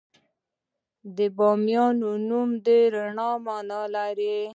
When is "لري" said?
3.95-4.35